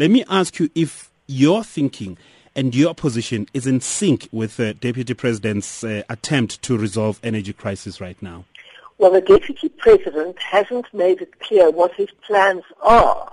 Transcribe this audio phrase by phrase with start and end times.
[0.00, 2.16] Let me ask you if your thinking
[2.56, 7.52] and your position is in sync with the Deputy President's uh, attempt to resolve energy
[7.52, 8.46] crisis right now.
[8.96, 13.30] Well, the Deputy President hasn't made it clear what his plans are.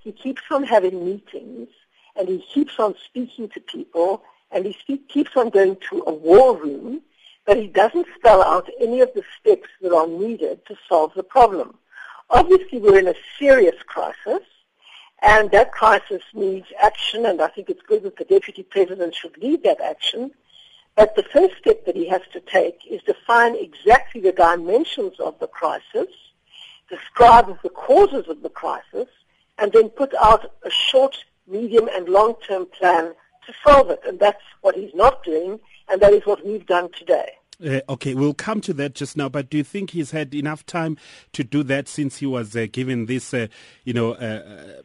[0.00, 1.68] He keeps on having meetings
[2.14, 6.54] and he keeps on speaking to people and he keeps on going to a war
[6.54, 7.00] room,
[7.46, 11.22] but he doesn't spell out any of the steps that are needed to solve the
[11.22, 11.78] problem.
[12.28, 14.42] Obviously, we're in a serious crisis,
[15.22, 19.36] and that crisis needs action, and I think it's good that the Deputy President should
[19.38, 20.30] lead that action.
[20.96, 25.38] But the first step that he has to take is define exactly the dimensions of
[25.38, 26.08] the crisis,
[26.88, 29.08] describe the causes of the crisis,
[29.58, 33.14] and then put out a short, medium, and long-term plan
[33.46, 34.00] to solve it.
[34.06, 37.32] And that's what he's not doing, and that is what we've done today.
[37.64, 39.28] Uh, okay, we'll come to that just now.
[39.28, 40.96] But do you think he's had enough time
[41.34, 43.48] to do that since he was uh, given this, uh,
[43.84, 44.80] you know, uh,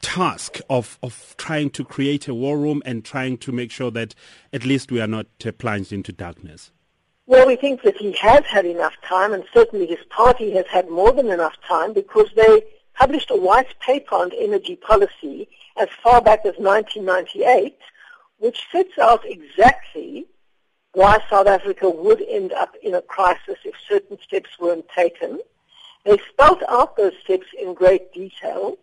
[0.00, 4.14] task of of trying to create a war room and trying to make sure that
[4.52, 6.72] at least we are not uh, plunged into darkness?
[7.26, 10.88] Well, we think that he has had enough time, and certainly his party has had
[10.88, 12.62] more than enough time because they
[12.94, 17.76] published a white paper on energy policy as far back as 1998,
[18.38, 20.26] which sets out exactly
[20.92, 25.40] why South Africa would end up in a crisis if certain steps weren't taken.
[26.04, 28.78] They spelled out those steps in great detail.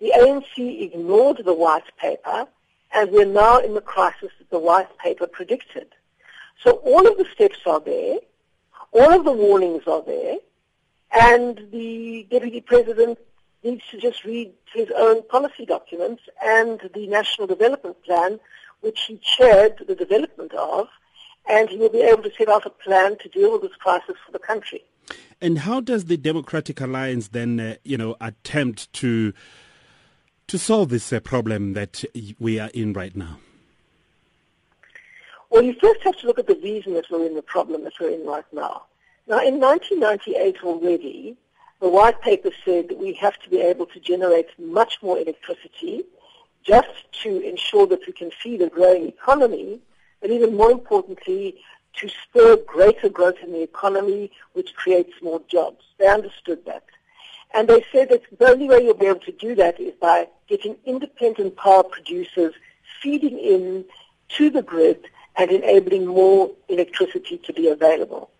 [0.00, 2.46] The ANC ignored the white paper,
[2.92, 5.88] and we're now in the crisis that the white paper predicted.
[6.62, 8.18] So all of the steps are there,
[8.92, 10.36] all of the warnings are there,
[11.10, 13.18] and the deputy president
[13.64, 18.38] needs to just read his own policy documents and the national development plan,
[18.80, 20.86] which he chaired the development of,
[21.48, 24.14] and he will be able to set out a plan to deal with this crisis
[24.24, 24.84] for the country.
[25.40, 29.32] And how does the Democratic Alliance then, uh, you know, attempt to
[30.48, 32.04] to solve this uh, problem that
[32.38, 33.38] we are in right now?
[35.50, 37.92] Well, you first have to look at the reason that we're in the problem that
[38.00, 38.82] we're in right now.
[39.26, 41.36] Now, in 1998 already,
[41.80, 46.04] the white paper said that we have to be able to generate much more electricity
[46.64, 49.80] just to ensure that we can feed a growing economy,
[50.20, 51.56] but even more importantly,
[51.94, 55.84] to spur greater growth in the economy, which creates more jobs.
[55.98, 56.84] They understood that.
[57.54, 60.28] And they said that the only way you'll be able to do that is by
[60.48, 62.54] getting independent power producers
[63.02, 63.84] feeding in
[64.30, 65.04] to the grid
[65.36, 68.30] and enabling more electricity to be available.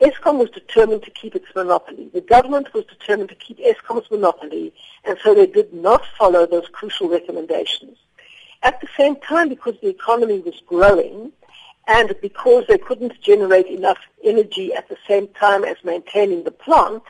[0.00, 2.08] Eskom was determined to keep its monopoly.
[2.12, 4.72] The government was determined to keep Eskom's monopoly,
[5.04, 7.98] and so they did not follow those crucial recommendations.
[8.62, 11.32] At the same time, because the economy was growing,
[11.86, 17.02] and because they couldn't generate enough energy at the same time as maintaining the plant,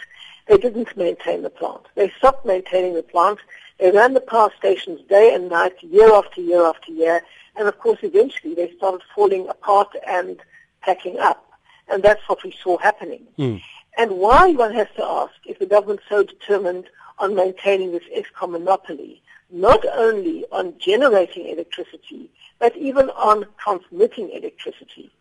[0.50, 1.82] they didn't maintain the plant.
[1.94, 3.38] They stopped maintaining the plant.
[3.78, 7.22] They ran the power stations day and night, year after year after year,
[7.54, 10.40] and of course eventually they started falling apart and
[10.82, 11.46] packing up.
[11.88, 13.28] And that's what we saw happening.
[13.38, 13.62] Mm.
[13.96, 16.86] And why, one has to ask, is the government so determined
[17.20, 22.28] on maintaining this Eskom monopoly, not only on generating electricity,
[22.58, 25.12] but even on transmitting electricity.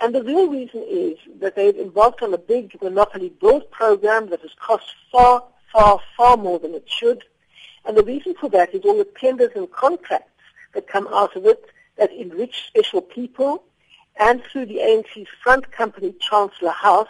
[0.00, 4.40] And the real reason is that they've embarked on a big monopoly build program that
[4.40, 7.24] has cost far, far, far more than it should.
[7.84, 10.30] And the reason for that is all the tenders and contracts
[10.72, 11.64] that come out of it
[11.96, 13.62] that enrich special people
[14.18, 17.08] and through the ANC's front company, Chancellor House,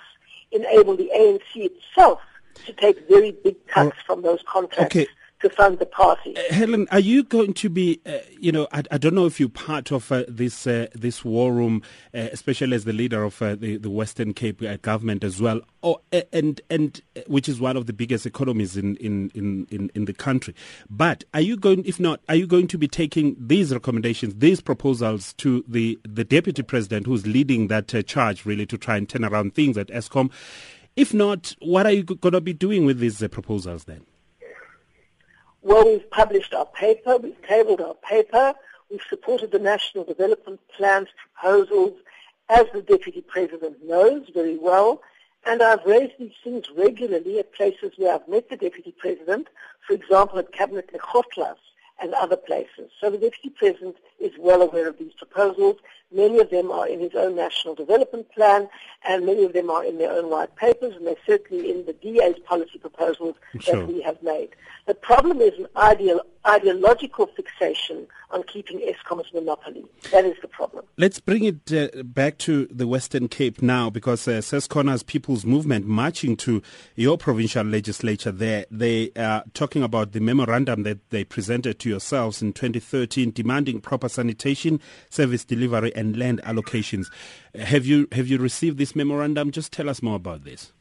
[0.53, 2.21] enable the ANC itself
[2.67, 4.95] to take very big cuts uh, from those contracts.
[4.95, 5.09] Okay
[5.45, 6.35] to fund the party.
[6.37, 9.39] Uh, Helen, are you going to be, uh, you know, I, I, don't know if
[9.39, 11.83] you're part of uh, this uh, this war room,
[12.15, 16.01] uh, especially as the leader of uh, the, the Western Cape government as well, or,
[16.33, 20.55] and and which is one of the biggest economies in, in, in, in, the country.
[20.89, 24.61] But are you going, if not, are you going to be taking these recommendations, these
[24.61, 29.25] proposals to the, the deputy president who's leading that charge really to try and turn
[29.25, 30.31] around things at Eskom?
[30.97, 34.07] If not, what are you going to be doing with these proposals then?
[35.65, 38.53] Well, we've published our paper, we've tabled our paper,
[38.91, 41.95] we've supported the National Development Plan's proposals,
[42.51, 45.01] as the Deputy President knows very well,
[45.47, 49.49] and I've raised these things regularly at places where I've met the Deputy President,
[49.87, 51.57] for example at Cabinet Lekgotlas
[51.99, 52.91] and other places.
[53.01, 55.77] So the Deputy President is well aware of these proposals.
[56.15, 58.69] Many of them are in his own national development plan,
[59.07, 61.93] and many of them are in their own white papers, and they're certainly in the
[61.93, 63.77] DA's policy proposals sure.
[63.77, 64.51] that we have made.
[64.87, 69.85] The problem is an ideal, ideological fixation on keeping Eskom as monopoly.
[70.13, 70.85] That is the problem.
[70.99, 74.43] Let's bring it uh, back to the Western Cape now, because uh,
[75.07, 76.61] People's Movement marching to
[76.97, 82.43] your provincial legislature there, they are talking about the memorandum that they presented to yourselves
[82.43, 87.11] in 2013 demanding proper sanitation, service delivery and land allocations.
[87.55, 89.51] Have you, have you received this memorandum?
[89.51, 90.73] Just tell us more about this.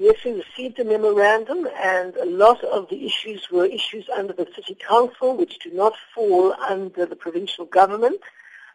[0.00, 4.46] Yes, we received a memorandum and a lot of the issues were issues under the
[4.54, 8.20] City Council which do not fall under the provincial government.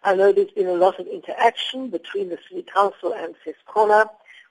[0.04, 4.10] I know there's been a lot of interaction between the City Council and Ses'Khona.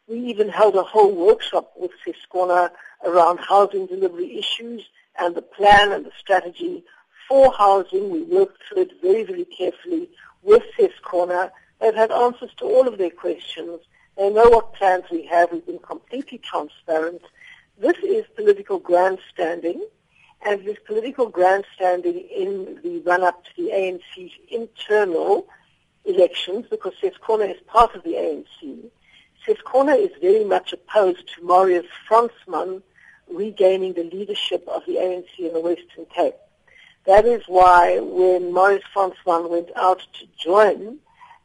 [0.09, 2.71] We even held a whole workshop with Ses'Khona
[3.05, 4.83] around housing delivery issues
[5.19, 6.85] and the plan and the strategy
[7.29, 8.11] for housing.
[8.11, 10.09] We worked through it very, very carefully
[10.43, 11.51] with Ses'Khona.
[11.81, 13.81] They've had answers to all of their questions
[14.17, 15.53] they know what plans we have.
[15.53, 17.23] We've been completely transparent.
[17.79, 19.87] This is political grandstanding,
[20.45, 25.47] and this political grandstanding in the run-up to the ANC's internal
[26.05, 28.91] elections, because Ses'Khona is part of the ANC.
[29.47, 32.83] Ses'Khona is very much opposed to Marius Fransman
[33.29, 36.35] regaining the leadership of the ANC in the Western Cape.
[37.05, 40.99] That is why when Marius Fransman went out to join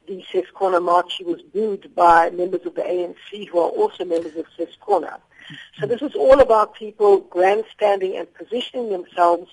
[0.08, 4.36] the Ses'Khona march, he was booed by members of the ANC who are also members
[4.36, 5.20] of Ses'Khona.
[5.80, 9.50] So this is all about people grandstanding and positioning themselves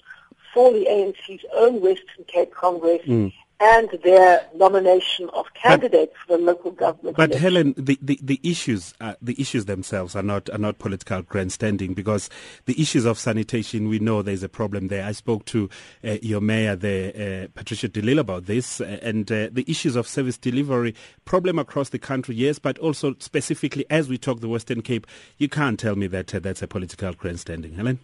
[0.52, 6.38] for the ANC's own Western Cape Congress mm and their nomination of candidates but, for
[6.38, 7.16] the local government.
[7.16, 7.42] But election.
[7.42, 11.94] Helen, the, the, the issues uh, the issues themselves are not are not political grandstanding
[11.94, 12.28] because
[12.66, 15.04] the issues of sanitation we know there's a problem there.
[15.04, 15.70] I spoke to
[16.04, 19.96] uh, your mayor there, uh, Patricia de Lille, about this, uh, and uh, the issues
[19.96, 24.48] of service delivery problem across the country, yes, but also specifically as we talk the
[24.48, 25.06] Western Cape,
[25.38, 28.00] you can't tell me that uh, that's a political grandstanding, Helen.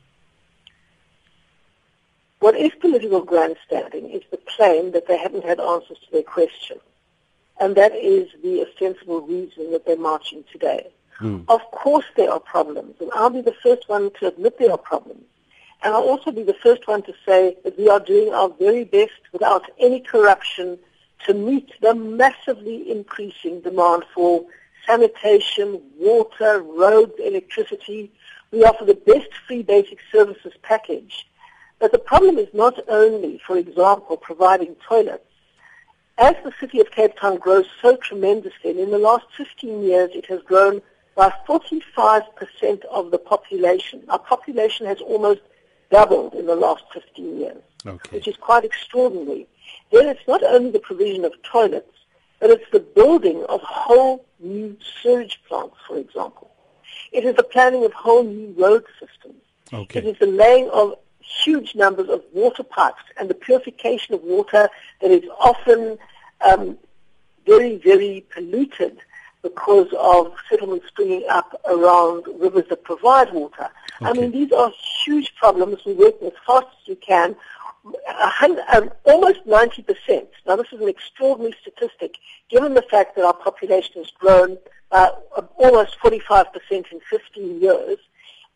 [2.40, 6.78] What is political grandstanding is the claim that they haven't had answers to their question.
[7.60, 10.90] And that is the ostensible reason that they're marching today.
[11.20, 11.44] Mm.
[11.48, 14.78] Of course there are problems, and I'll be the first one to admit there are
[14.78, 15.24] problems.
[15.82, 18.84] And I'll also be the first one to say that we are doing our very
[18.84, 20.78] best without any corruption
[21.26, 24.46] to meet the massively increasing demand for
[24.86, 28.10] sanitation, water, roads, electricity.
[28.50, 31.26] We offer the best free basic services package
[31.80, 35.24] but the problem is not only, for example, providing toilets.
[36.18, 40.10] As the city of Cape Town grows so tremendously, and in the last 15 years
[40.12, 40.82] it has grown
[41.16, 44.04] by 45% of the population.
[44.10, 45.40] Our population has almost
[45.90, 48.16] doubled in the last 15 years, okay.
[48.16, 49.46] which is quite extraordinary.
[49.90, 51.96] Then it's not only the provision of toilets,
[52.38, 56.50] but it's the building of whole new sewage plants, for example.
[57.12, 59.42] It is the planning of whole new road systems.
[59.72, 60.00] Okay.
[60.00, 60.96] It is the laying of
[61.44, 64.68] huge numbers of water pipes and the purification of water
[65.00, 65.98] that is often
[66.40, 66.76] um,
[67.46, 68.98] very, very polluted
[69.42, 73.68] because of settlements springing up around rivers that provide water.
[74.02, 74.10] Okay.
[74.10, 74.70] I mean, these are
[75.04, 75.78] huge problems.
[75.86, 77.36] We're working as fast as we can.
[78.74, 80.26] Um, almost 90%.
[80.46, 82.16] Now, this is an extraordinary statistic,
[82.50, 84.58] given the fact that our population has grown
[84.92, 85.10] uh,
[85.56, 87.98] almost 45% in 15 years.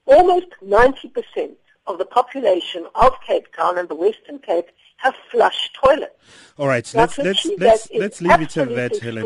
[0.06, 1.54] Almost 90%
[1.86, 4.66] of the population of Cape Town and the Western Cape
[4.96, 6.14] have flush toilets.
[6.58, 9.24] All right, now, let's let's let's, let's leave it at that, Helen.